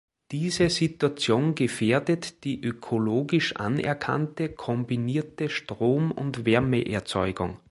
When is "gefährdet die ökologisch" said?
1.53-3.55